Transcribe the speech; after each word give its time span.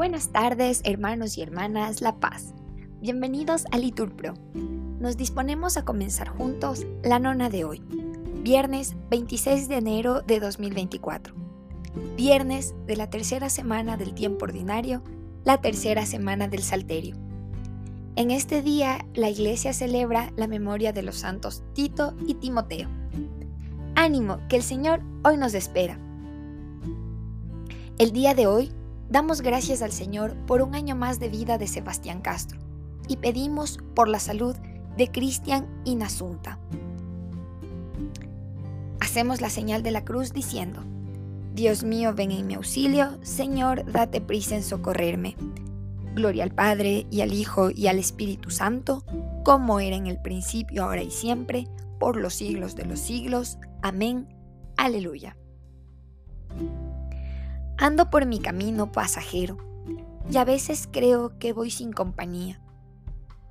Buenas 0.00 0.28
tardes, 0.28 0.80
hermanos 0.84 1.36
y 1.36 1.42
hermanas 1.42 2.00
La 2.00 2.20
Paz. 2.20 2.54
Bienvenidos 3.02 3.66
a 3.70 3.76
Liturpro. 3.76 4.32
Nos 4.98 5.18
disponemos 5.18 5.76
a 5.76 5.84
comenzar 5.84 6.30
juntos 6.30 6.86
la 7.02 7.18
nona 7.18 7.50
de 7.50 7.66
hoy, 7.66 7.82
viernes 8.42 8.96
26 9.10 9.68
de 9.68 9.76
enero 9.76 10.22
de 10.22 10.40
2024. 10.40 11.34
Viernes 12.16 12.74
de 12.86 12.96
la 12.96 13.10
tercera 13.10 13.50
semana 13.50 13.98
del 13.98 14.14
tiempo 14.14 14.46
ordinario, 14.46 15.02
la 15.44 15.60
tercera 15.60 16.06
semana 16.06 16.48
del 16.48 16.62
Salterio. 16.62 17.16
En 18.16 18.30
este 18.30 18.62
día, 18.62 19.04
la 19.12 19.28
Iglesia 19.28 19.74
celebra 19.74 20.32
la 20.34 20.46
memoria 20.46 20.94
de 20.94 21.02
los 21.02 21.16
santos 21.16 21.62
Tito 21.74 22.14
y 22.26 22.36
Timoteo. 22.36 22.88
Ánimo, 23.96 24.38
que 24.48 24.56
el 24.56 24.62
Señor 24.62 25.02
hoy 25.24 25.36
nos 25.36 25.52
espera. 25.52 25.98
El 27.98 28.12
día 28.12 28.32
de 28.32 28.46
hoy 28.46 28.72
Damos 29.10 29.42
gracias 29.42 29.82
al 29.82 29.90
Señor 29.90 30.36
por 30.46 30.62
un 30.62 30.76
año 30.76 30.94
más 30.94 31.18
de 31.18 31.28
vida 31.28 31.58
de 31.58 31.66
Sebastián 31.66 32.20
Castro 32.20 32.60
y 33.08 33.16
pedimos 33.16 33.80
por 33.96 34.06
la 34.06 34.20
salud 34.20 34.54
de 34.96 35.10
Cristian 35.10 35.66
Inasunta. 35.84 36.60
Hacemos 39.00 39.40
la 39.40 39.50
señal 39.50 39.82
de 39.82 39.90
la 39.90 40.04
cruz 40.04 40.32
diciendo, 40.32 40.84
Dios 41.54 41.82
mío, 41.82 42.14
ven 42.14 42.30
en 42.30 42.46
mi 42.46 42.54
auxilio, 42.54 43.18
Señor, 43.22 43.84
date 43.90 44.20
prisa 44.20 44.54
en 44.54 44.62
socorrerme. 44.62 45.34
Gloria 46.14 46.44
al 46.44 46.54
Padre 46.54 47.08
y 47.10 47.22
al 47.22 47.32
Hijo 47.32 47.70
y 47.70 47.88
al 47.88 47.98
Espíritu 47.98 48.50
Santo, 48.50 49.04
como 49.44 49.80
era 49.80 49.96
en 49.96 50.06
el 50.06 50.22
principio, 50.22 50.84
ahora 50.84 51.02
y 51.02 51.10
siempre, 51.10 51.66
por 51.98 52.16
los 52.16 52.34
siglos 52.34 52.76
de 52.76 52.84
los 52.84 53.00
siglos. 53.00 53.58
Amén. 53.82 54.28
Aleluya. 54.76 55.36
Ando 57.82 58.10
por 58.10 58.26
mi 58.26 58.40
camino 58.40 58.92
pasajero 58.92 59.56
y 60.30 60.36
a 60.36 60.44
veces 60.44 60.86
creo 60.92 61.38
que 61.38 61.54
voy 61.54 61.70
sin 61.70 61.92
compañía, 61.94 62.60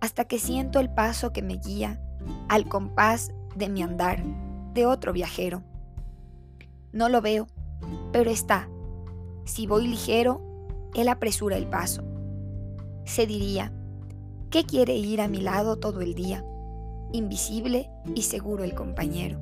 hasta 0.02 0.26
que 0.26 0.38
siento 0.38 0.80
el 0.80 0.94
paso 0.94 1.34
que 1.34 1.42
me 1.42 1.56
guía 1.56 2.00
al 2.48 2.70
compás 2.70 3.32
de 3.56 3.70
mi 3.70 3.82
andar 3.82 4.24
de 4.76 4.86
otro 4.86 5.14
viajero. 5.14 5.64
No 6.92 7.10
lo 7.10 7.22
veo, 7.22 7.48
pero 8.12 8.30
está. 8.30 8.70
Si 9.46 9.66
voy 9.66 9.88
ligero, 9.88 10.44
él 10.94 11.08
apresura 11.08 11.58
el 11.58 11.66
paso. 11.66 12.04
Se 13.06 13.26
diría, 13.26 13.74
¿qué 14.52 14.64
quiere 14.64 14.94
ir 14.94 15.22
a 15.22 15.28
mi 15.28 15.42
lado 15.42 15.78
todo 15.78 16.02
el 16.02 16.14
día? 16.14 16.46
Invisible 17.14 17.90
y 18.14 18.22
seguro 18.22 18.64
el 18.64 18.76
compañero. 18.76 19.40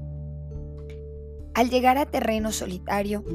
Al 1.53 1.69
llegar 1.69 1.97
a 1.97 2.05
terreno 2.05 2.53
solitario, 2.53 3.25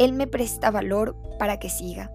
él 0.00 0.14
me 0.14 0.26
presta 0.26 0.70
valor 0.70 1.14
para 1.38 1.58
que 1.58 1.68
siga. 1.68 2.10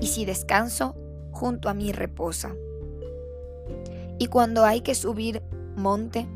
Y 0.00 0.06
si 0.06 0.24
descanso, 0.24 0.94
junto 1.32 1.68
a 1.68 1.74
mí 1.74 1.90
reposa. 1.90 2.54
Y 4.18 4.28
cuando 4.28 4.64
hay 4.64 4.82
que 4.82 4.94
subir 4.94 5.42
monte, 5.74 6.28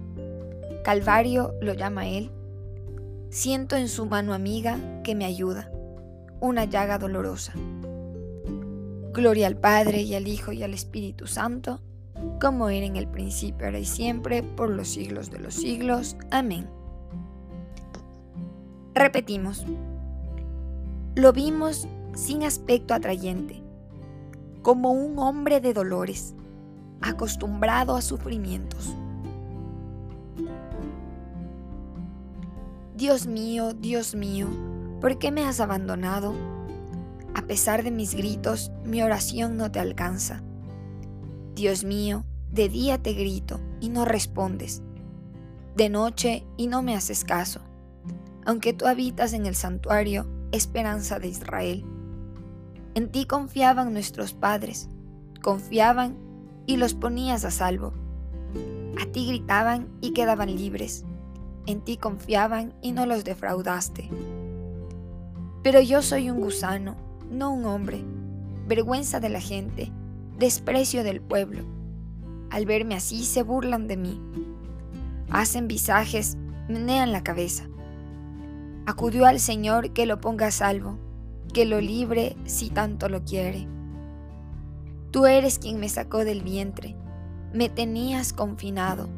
Calvario 0.83 1.55
lo 1.61 1.73
llama 1.73 2.09
Él, 2.09 2.33
siento 3.31 3.77
en 3.77 3.89
su 3.89 4.07
mano 4.07 4.35
amiga 4.35 4.77
que 5.05 5.15
me 5.15 5.25
ayuda, 5.25 5.71
una 6.41 6.65
llaga 6.65 6.99
dolorosa. 6.99 7.53
Gloria 9.13 9.47
al 9.47 9.57
Padre 9.57 10.03
y 10.03 10.17
al 10.17 10.27
Hijo 10.27 10.51
y 10.51 10.65
al 10.65 10.75
Espíritu 10.75 11.29
Santo, 11.29 11.81
como 12.41 12.71
era 12.71 12.87
en 12.87 12.97
el 12.97 13.07
principio, 13.07 13.67
ahora 13.67 13.79
y 13.79 13.85
siempre, 13.85 14.43
por 14.43 14.69
los 14.69 14.89
siglos 14.89 15.31
de 15.31 15.39
los 15.39 15.55
siglos. 15.55 16.17
Amén. 16.33 16.69
Repetimos. 18.95 19.65
Lo 21.17 21.33
vimos 21.33 21.89
sin 22.15 22.45
aspecto 22.45 22.95
atrayente, 22.95 23.65
como 24.63 24.93
un 24.93 25.19
hombre 25.19 25.61
de 25.61 25.75
dolores, 25.75 26.37
acostumbrado 27.01 27.97
a 27.97 28.01
sufrimientos. 28.01 28.95
Dios 32.95 33.27
mío, 33.27 33.73
Dios 33.75 34.15
mío, 34.15 34.47
¿por 35.01 35.19
qué 35.19 35.33
me 35.33 35.45
has 35.45 35.59
abandonado? 35.59 36.33
A 37.35 37.43
pesar 37.43 37.83
de 37.83 37.91
mis 37.91 38.15
gritos, 38.15 38.71
mi 38.85 39.03
oración 39.03 39.57
no 39.57 39.73
te 39.73 39.81
alcanza. 39.81 40.43
Dios 41.57 41.83
mío, 41.83 42.25
de 42.53 42.69
día 42.69 42.99
te 43.03 43.15
grito 43.15 43.59
y 43.81 43.89
no 43.89 44.05
respondes, 44.05 44.81
de 45.75 45.89
noche 45.89 46.45
y 46.57 46.69
no 46.69 46.83
me 46.83 46.95
haces 46.95 47.25
caso. 47.25 47.63
Aunque 48.47 48.73
tú 48.73 48.87
habitas 48.87 49.33
en 49.33 49.47
el 49.47 49.57
santuario, 49.57 50.27
esperanza 50.53 51.19
de 51.19 51.29
Israel. 51.29 51.85
En 52.95 53.11
ti 53.11 53.25
confiaban 53.25 53.93
nuestros 53.93 54.35
padres, 54.35 54.89
confiaban 55.43 56.17
y 56.67 56.77
los 56.77 56.95
ponías 56.95 57.45
a 57.45 57.51
salvo. 57.51 57.93
A 59.01 59.07
ti 59.07 59.27
gritaban 59.27 59.89
y 60.01 60.13
quedaban 60.13 60.55
libres. 60.55 61.05
En 61.67 61.81
ti 61.83 61.97
confiaban 61.97 62.75
y 62.83 62.93
no 62.93 63.07
los 63.07 63.25
defraudaste. 63.25 64.11
Pero 65.63 65.81
yo 65.81 66.03
soy 66.03 66.31
un 66.31 66.41
gusano, 66.41 66.97
no 67.31 67.53
un 67.53 67.65
hombre, 67.67 68.05
vergüenza 68.67 69.21
de 69.21 69.29
la 69.29 69.41
gente, 69.41 69.93
desprecio 70.39 71.05
del 71.05 71.21
pueblo. 71.21 71.65
Al 72.51 72.67
verme 72.67 72.97
así 72.97 73.25
se 73.25 73.43
burlan 73.43 73.87
de 73.87 73.97
mí. 73.97 74.21
Hacen 75.31 75.69
visajes, 75.69 76.37
menean 76.69 77.13
la 77.13 77.23
cabeza 77.23 77.70
acudió 78.91 79.27
al 79.27 79.41
Señor 79.41 79.93
que 79.93 80.05
lo 80.05 80.21
ponga 80.21 80.49
a 80.49 80.51
salvo, 80.51 80.99
que 81.53 81.65
lo 81.65 81.81
libre 81.81 82.37
si 82.45 82.71
tanto 82.71 83.09
lo 83.09 83.25
quiere. 83.25 83.67
Tú 85.11 85.27
eres 85.27 85.59
quien 85.59 85.81
me 85.81 85.89
sacó 85.89 86.25
del 86.25 86.43
vientre, 86.43 86.97
me 87.53 87.69
tenías 87.69 88.33
confinado 88.33 89.09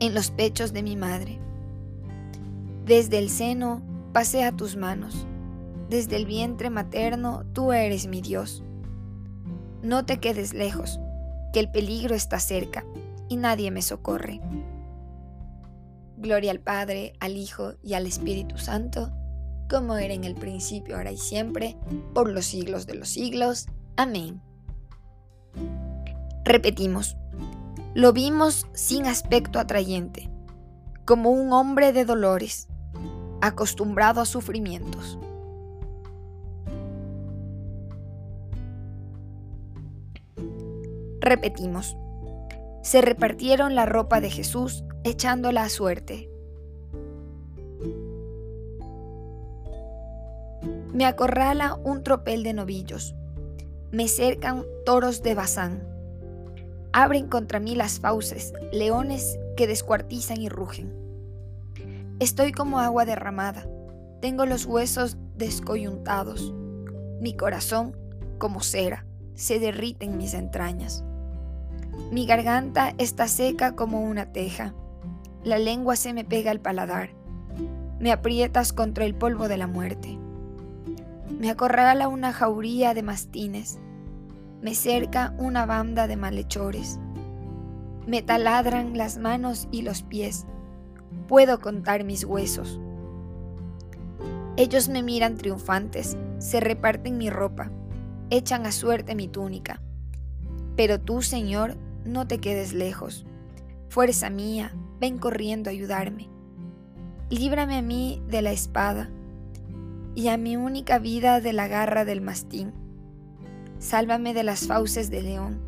en 0.00 0.14
los 0.14 0.30
pechos 0.30 0.72
de 0.72 0.82
mi 0.82 0.96
madre. 0.96 1.38
Desde 2.84 3.18
el 3.18 3.30
seno 3.30 3.82
pasé 4.12 4.44
a 4.44 4.52
tus 4.52 4.76
manos, 4.76 5.26
desde 5.88 6.16
el 6.16 6.26
vientre 6.26 6.70
materno 6.70 7.44
tú 7.52 7.72
eres 7.72 8.06
mi 8.06 8.20
Dios. 8.20 8.62
No 9.82 10.04
te 10.04 10.18
quedes 10.18 10.52
lejos, 10.52 11.00
que 11.52 11.60
el 11.60 11.70
peligro 11.70 12.14
está 12.14 12.38
cerca 12.38 12.84
y 13.28 13.36
nadie 13.36 13.70
me 13.70 13.82
socorre. 13.82 14.40
Gloria 16.16 16.50
al 16.50 16.60
Padre, 16.60 17.12
al 17.20 17.36
Hijo 17.36 17.74
y 17.82 17.94
al 17.94 18.06
Espíritu 18.06 18.56
Santo, 18.56 19.12
como 19.68 19.96
era 19.96 20.14
en 20.14 20.24
el 20.24 20.34
principio, 20.34 20.96
ahora 20.96 21.12
y 21.12 21.18
siempre, 21.18 21.76
por 22.14 22.30
los 22.30 22.46
siglos 22.46 22.86
de 22.86 22.94
los 22.94 23.08
siglos. 23.08 23.66
Amén. 23.96 24.40
Repetimos, 26.44 27.16
lo 27.94 28.12
vimos 28.12 28.66
sin 28.72 29.06
aspecto 29.06 29.58
atrayente, 29.58 30.30
como 31.04 31.30
un 31.30 31.52
hombre 31.52 31.92
de 31.92 32.04
dolores, 32.04 32.68
acostumbrado 33.40 34.20
a 34.20 34.26
sufrimientos. 34.26 35.18
Repetimos, 41.20 41.96
se 42.82 43.02
repartieron 43.02 43.74
la 43.74 43.84
ropa 43.84 44.20
de 44.20 44.30
Jesús 44.30 44.84
echándola 45.06 45.62
a 45.62 45.68
suerte. 45.68 46.28
Me 50.92 51.06
acorrala 51.06 51.74
un 51.74 52.02
tropel 52.02 52.42
de 52.42 52.52
novillos, 52.52 53.14
me 53.92 54.08
cercan 54.08 54.64
toros 54.84 55.22
de 55.22 55.34
Bazán, 55.34 55.86
abren 56.92 57.28
contra 57.28 57.60
mí 57.60 57.76
las 57.76 58.00
fauces, 58.00 58.52
leones 58.72 59.38
que 59.56 59.68
descuartizan 59.68 60.40
y 60.40 60.48
rugen. 60.48 60.92
Estoy 62.18 62.50
como 62.50 62.80
agua 62.80 63.04
derramada, 63.04 63.64
tengo 64.20 64.44
los 64.44 64.66
huesos 64.66 65.16
descoyuntados, 65.36 66.52
mi 67.20 67.36
corazón 67.36 67.96
como 68.38 68.60
cera, 68.60 69.06
se 69.34 69.60
derrite 69.60 70.06
en 70.06 70.16
mis 70.16 70.34
entrañas. 70.34 71.04
Mi 72.10 72.26
garganta 72.26 72.92
está 72.98 73.28
seca 73.28 73.76
como 73.76 74.00
una 74.00 74.32
teja. 74.32 74.74
La 75.46 75.60
lengua 75.60 75.94
se 75.94 76.12
me 76.12 76.24
pega 76.24 76.50
al 76.50 76.58
paladar. 76.58 77.10
Me 78.00 78.10
aprietas 78.10 78.72
contra 78.72 79.04
el 79.04 79.14
polvo 79.14 79.46
de 79.46 79.56
la 79.56 79.68
muerte. 79.68 80.18
Me 81.38 81.50
acorrala 81.50 82.08
una 82.08 82.32
jauría 82.32 82.94
de 82.94 83.04
mastines. 83.04 83.78
Me 84.60 84.74
cerca 84.74 85.36
una 85.38 85.64
banda 85.64 86.08
de 86.08 86.16
malhechores. 86.16 86.98
Me 88.08 88.22
taladran 88.22 88.98
las 88.98 89.18
manos 89.18 89.68
y 89.70 89.82
los 89.82 90.02
pies. 90.02 90.46
Puedo 91.28 91.60
contar 91.60 92.02
mis 92.02 92.24
huesos. 92.24 92.80
Ellos 94.56 94.88
me 94.88 95.04
miran 95.04 95.36
triunfantes, 95.36 96.18
se 96.38 96.58
reparten 96.58 97.18
mi 97.18 97.30
ropa, 97.30 97.70
echan 98.30 98.66
a 98.66 98.72
suerte 98.72 99.14
mi 99.14 99.28
túnica. 99.28 99.80
Pero 100.74 101.00
tú, 101.00 101.22
Señor, 101.22 101.76
no 102.04 102.26
te 102.26 102.38
quedes 102.38 102.72
lejos. 102.72 103.24
Fuerza 103.88 104.28
mía, 104.28 104.72
ven 105.00 105.18
corriendo 105.18 105.70
a 105.70 105.72
ayudarme. 105.72 106.28
Líbrame 107.30 107.76
a 107.76 107.82
mí 107.82 108.22
de 108.28 108.42
la 108.42 108.52
espada 108.52 109.10
y 110.14 110.28
a 110.28 110.36
mi 110.36 110.56
única 110.56 110.98
vida 110.98 111.40
de 111.40 111.52
la 111.52 111.68
garra 111.68 112.04
del 112.04 112.20
mastín. 112.20 112.72
sálvame 113.78 114.32
de 114.32 114.42
las 114.42 114.66
fauces 114.66 115.10
del 115.10 115.26
león, 115.26 115.60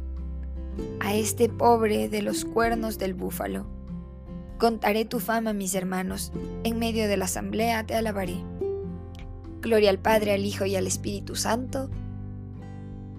a 1.01 1.15
este 1.15 1.49
pobre 1.49 2.09
de 2.09 2.23
los 2.23 2.45
cuernos 2.45 2.99
del 2.99 3.13
búfalo. 3.13 3.67
Contaré 4.59 5.05
tu 5.05 5.21
fama, 5.21 5.53
mis 5.53 5.75
hermanos, 5.75 6.33
en 6.65 6.79
medio 6.79 7.07
de 7.07 7.17
la 7.17 7.27
asamblea 7.27 7.85
te 7.85 7.95
alabaré. 7.95 8.43
Gloria 9.61 9.91
al 9.91 9.99
Padre, 9.99 10.33
al 10.33 10.45
Hijo 10.45 10.65
y 10.65 10.75
al 10.75 10.87
Espíritu 10.87 11.37
Santo, 11.37 11.91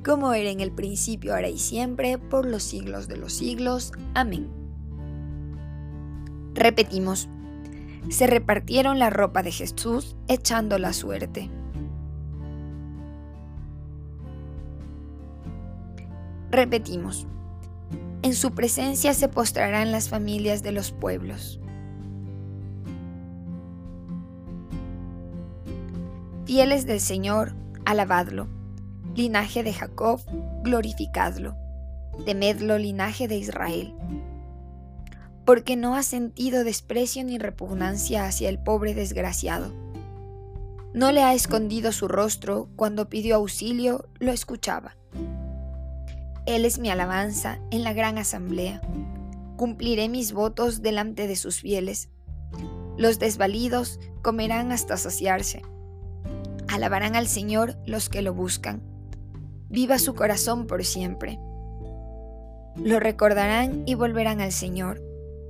como 0.03 0.33
era 0.33 0.49
en 0.49 0.59
el 0.59 0.71
principio, 0.71 1.35
ahora 1.35 1.49
y 1.49 1.59
siempre, 1.59 2.17
por 2.17 2.45
los 2.45 2.63
siglos 2.63 3.07
de 3.07 3.17
los 3.17 3.33
siglos. 3.33 3.91
Amén. 4.15 4.58
Repetimos, 6.53 7.29
se 8.09 8.27
repartieron 8.27 8.99
la 8.99 9.09
ropa 9.09 9.43
de 9.43 9.51
Jesús 9.51 10.15
echando 10.27 10.77
la 10.77 10.93
suerte. 10.93 11.49
Repetimos, 16.51 17.27
en 18.23 18.33
su 18.33 18.51
presencia 18.51 19.13
se 19.13 19.29
postrarán 19.29 19.91
las 19.91 20.09
familias 20.09 20.63
de 20.63 20.71
los 20.71 20.91
pueblos. 20.91 21.59
Fieles 26.45 26.87
del 26.87 26.99
Señor, 26.99 27.53
alabadlo. 27.85 28.47
Linaje 29.15 29.61
de 29.61 29.71
Jacob, 29.71 30.19
glorificadlo. 30.63 31.55
Temedlo, 32.25 32.77
linaje 32.77 33.27
de 33.27 33.37
Israel. 33.37 33.93
Porque 35.49 35.75
no 35.75 35.95
ha 35.95 36.03
sentido 36.03 36.63
desprecio 36.63 37.23
ni 37.23 37.39
repugnancia 37.39 38.25
hacia 38.25 38.49
el 38.49 38.59
pobre 38.59 38.93
desgraciado. 38.93 39.73
No 40.93 41.11
le 41.11 41.23
ha 41.23 41.33
escondido 41.33 41.91
su 41.91 42.07
rostro, 42.07 42.69
cuando 42.75 43.09
pidió 43.09 43.37
auxilio, 43.37 44.07
lo 44.19 44.31
escuchaba. 44.31 44.95
Él 46.45 46.65
es 46.65 46.77
mi 46.77 46.91
alabanza 46.91 47.57
en 47.71 47.83
la 47.83 47.93
gran 47.93 48.19
asamblea. 48.19 48.79
Cumpliré 49.57 50.07
mis 50.07 50.33
votos 50.33 50.83
delante 50.83 51.25
de 51.25 51.35
sus 51.35 51.61
fieles. 51.61 52.09
Los 52.95 53.17
desvalidos 53.17 53.99
comerán 54.21 54.71
hasta 54.71 54.97
saciarse. 54.97 55.63
Alabarán 56.67 57.15
al 57.15 57.27
Señor 57.27 57.75
los 57.87 58.07
que 58.07 58.21
lo 58.21 58.35
buscan. 58.35 58.83
Viva 59.67 59.97
su 59.97 60.13
corazón 60.13 60.67
por 60.67 60.85
siempre. 60.85 61.39
Lo 62.75 62.99
recordarán 62.99 63.81
y 63.87 63.95
volverán 63.95 64.41
al 64.41 64.51
Señor, 64.51 65.08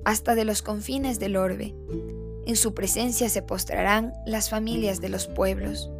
hasta 0.10 0.36
de 0.36 0.46
los 0.46 0.62
confines 0.62 1.20
del 1.20 1.36
orbe. 1.36 1.76
En 2.46 2.56
su 2.56 2.74
presencia 2.74 3.30
se 3.30 3.42
postrarán 3.42 4.14
las 4.26 4.50
familias 4.50 5.02
de 5.02 5.10
los 5.10 5.28
pueblos. 5.28 5.92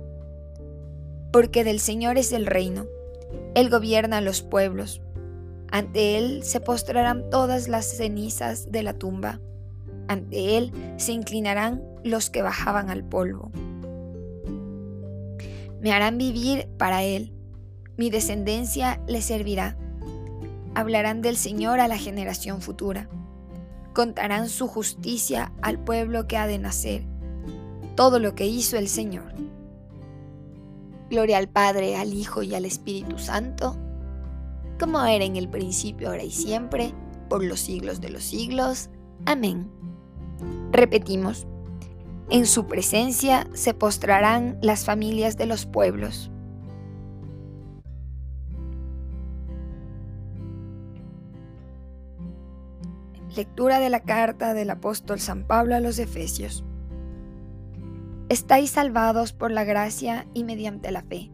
Porque 1.32 1.64
del 1.64 1.80
Señor 1.80 2.18
es 2.18 2.32
el 2.32 2.46
reino 2.46 2.86
él 3.56 3.70
gobierna 3.70 4.22
los 4.22 4.42
pueblos. 4.42 5.02
Ante 5.72 6.18
Él 6.18 6.44
se 6.44 6.60
postrarán 6.60 7.30
todas 7.30 7.68
las 7.68 7.86
cenizas 7.86 8.72
de 8.72 8.84
la 8.84 8.94
tumba. 8.94 9.40
Ante 10.08 10.58
Él 10.58 10.72
se 10.98 11.12
inclinarán 11.12 11.84
los 12.04 12.30
que 12.30 12.42
bajaban 12.42 12.90
al 12.90 13.04
polvo. 13.04 13.52
Me 15.82 15.92
harán 15.92 16.18
vivir 16.18 16.68
para 16.78 17.04
Él. 17.04 17.34
Mi 17.98 18.10
descendencia 18.10 19.02
le 19.08 19.22
servirá. 19.22 19.78
Hablarán 20.76 21.22
del 21.22 21.36
Señor 21.36 21.80
a 21.80 21.88
la 21.88 21.98
generación 21.98 22.62
futura. 22.62 23.10
Contarán 23.94 24.50
su 24.50 24.68
justicia 24.68 25.52
al 25.62 25.80
pueblo 25.80 26.28
que 26.28 26.38
ha 26.38 26.48
de 26.48 26.60
nacer. 26.60 27.04
Todo 27.96 28.20
lo 28.20 28.36
que 28.36 28.48
hizo 28.48 28.78
el 28.78 28.88
Señor. 28.88 29.34
Gloria 31.10 31.38
al 31.38 31.50
Padre, 31.50 31.98
al 31.98 32.14
Hijo 32.14 32.44
y 32.44 32.54
al 32.54 32.66
Espíritu 32.66 33.18
Santo, 33.18 33.76
como 34.80 35.04
era 35.04 35.26
en 35.26 35.36
el 35.36 35.50
principio, 35.50 36.10
ahora 36.10 36.24
y 36.24 36.32
siempre, 36.32 36.94
por 37.30 37.44
los 37.44 37.60
siglos 37.60 38.00
de 38.00 38.10
los 38.10 38.24
siglos. 38.24 38.90
Amén. 39.26 39.70
Repetimos, 40.72 41.48
en 42.30 42.46
su 42.46 42.68
presencia 42.68 43.48
se 43.54 43.74
postrarán 43.74 44.60
las 44.62 44.86
familias 44.86 45.36
de 45.36 45.48
los 45.48 45.66
pueblos. 45.66 46.32
Lectura 53.40 53.80
de 53.80 53.90
la 53.90 54.02
carta 54.02 54.54
del 54.54 54.70
apóstol 54.70 55.22
San 55.22 55.46
Pablo 55.46 55.74
a 55.74 55.80
los 55.80 55.98
Efesios 55.98 56.66
estáis 58.28 58.72
salvados 58.72 59.32
por 59.32 59.50
la 59.50 59.64
gracia 59.64 60.28
y 60.34 60.44
mediante 60.44 60.92
la 60.92 61.04
fe. 61.04 61.32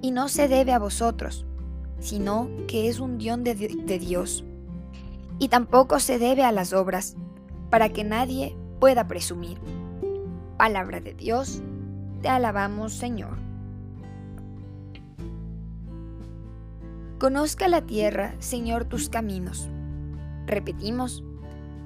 Y 0.00 0.12
no 0.12 0.30
se 0.30 0.48
debe 0.48 0.72
a 0.72 0.78
vosotros, 0.78 1.44
sino 1.98 2.48
que 2.68 2.88
es 2.88 3.00
un 3.00 3.18
don 3.18 3.44
de, 3.44 3.54
Dios. 3.54 4.46
Y 5.38 5.48
tampoco 5.48 6.00
se 6.00 6.18
debe 6.18 6.42
a 6.42 6.52
las 6.52 6.72
obras, 6.72 7.16
para 7.68 7.90
que 7.90 8.02
nadie 8.02 8.56
pueda 8.80 9.06
presumir. 9.06 9.58
Palabra 10.56 11.00
de 11.00 11.12
Dios, 11.12 11.60
te 12.22 12.30
alabamos 12.30 12.94
Señor. 12.94 13.36
Conozca 17.18 17.68
la 17.68 17.82
tierra, 17.82 18.36
Señor, 18.38 18.86
tus 18.86 19.10
caminos. 19.10 19.68
Repetimos, 20.46 21.24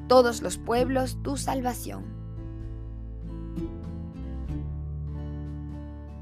todos 0.09 0.43
los 0.43 0.59
pueblos 0.59 1.19
tu 1.23 1.37
salvación. 1.37 2.05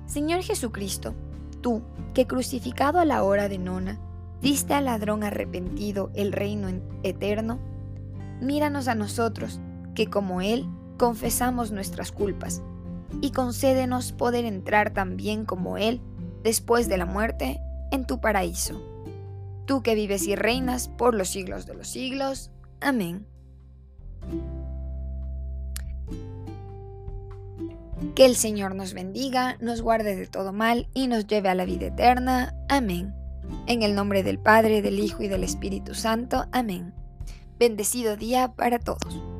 Señor 0.06 0.42
Jesucristo, 0.42 1.14
tú, 1.60 1.82
que 2.14 2.26
crucificado 2.26 2.98
a 3.00 3.04
la 3.04 3.22
hora 3.22 3.48
de 3.48 3.58
nona, 3.58 3.98
diste 4.40 4.74
al 4.74 4.86
ladrón 4.86 5.24
arrepentido 5.24 6.10
el 6.14 6.32
reino 6.32 6.68
eterno, 7.02 7.58
míranos 8.40 8.88
a 8.88 8.94
nosotros, 8.94 9.60
que 9.94 10.06
como 10.06 10.40
Él 10.40 10.68
confesamos 10.96 11.72
nuestras 11.72 12.12
culpas, 12.12 12.62
y 13.20 13.30
concédenos 13.32 14.12
poder 14.12 14.44
entrar 14.44 14.92
también 14.92 15.44
como 15.44 15.76
Él, 15.76 16.00
después 16.42 16.88
de 16.88 16.98
la 16.98 17.06
muerte, 17.06 17.60
en 17.90 18.06
tu 18.06 18.20
paraíso. 18.20 18.80
Tú 19.66 19.82
que 19.82 19.94
vives 19.94 20.26
y 20.26 20.36
reinas 20.36 20.88
por 20.88 21.14
los 21.14 21.28
siglos 21.28 21.66
de 21.66 21.74
los 21.74 21.88
siglos. 21.88 22.50
Amén. 22.80 23.26
Que 28.14 28.24
el 28.24 28.36
Señor 28.36 28.74
nos 28.74 28.94
bendiga, 28.94 29.56
nos 29.60 29.82
guarde 29.82 30.16
de 30.16 30.26
todo 30.26 30.52
mal 30.52 30.88
y 30.94 31.08
nos 31.08 31.26
lleve 31.26 31.48
a 31.48 31.54
la 31.54 31.64
vida 31.64 31.86
eterna. 31.86 32.54
Amén. 32.68 33.14
En 33.66 33.82
el 33.82 33.94
nombre 33.94 34.22
del 34.22 34.38
Padre, 34.38 34.82
del 34.82 34.98
Hijo 35.00 35.22
y 35.22 35.28
del 35.28 35.44
Espíritu 35.44 35.94
Santo. 35.94 36.46
Amén. 36.52 36.94
Bendecido 37.58 38.16
día 38.16 38.52
para 38.54 38.78
todos. 38.78 39.35